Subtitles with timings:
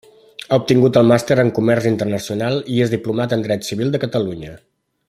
[0.53, 4.61] Ha obtingut el màster en Comerç Internacional i és diplomat en dret civil de Catalunya.